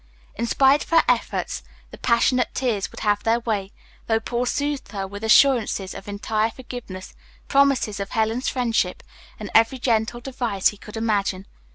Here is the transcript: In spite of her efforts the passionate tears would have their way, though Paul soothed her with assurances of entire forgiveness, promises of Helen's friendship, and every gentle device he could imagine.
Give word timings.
In 0.33 0.47
spite 0.47 0.83
of 0.83 0.89
her 0.89 1.03
efforts 1.07 1.61
the 1.91 1.97
passionate 1.99 2.55
tears 2.55 2.89
would 2.89 3.01
have 3.01 3.21
their 3.21 3.39
way, 3.41 3.71
though 4.07 4.19
Paul 4.19 4.47
soothed 4.47 4.93
her 4.93 5.05
with 5.05 5.23
assurances 5.23 5.93
of 5.93 6.07
entire 6.07 6.49
forgiveness, 6.49 7.13
promises 7.47 7.99
of 7.99 8.09
Helen's 8.09 8.49
friendship, 8.49 9.03
and 9.39 9.51
every 9.53 9.77
gentle 9.77 10.19
device 10.19 10.69
he 10.69 10.77
could 10.77 10.97
imagine. 10.97 11.45